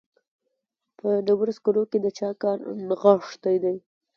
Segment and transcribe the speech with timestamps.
[0.99, 2.57] په ډبرو سکرو کې د چا کار
[2.87, 3.77] نغښتی دی